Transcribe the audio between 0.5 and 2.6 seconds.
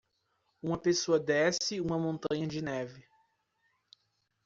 Uma pessoa desce uma montanha de